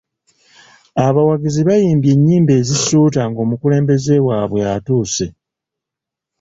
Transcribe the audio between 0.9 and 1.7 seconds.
Abawagizi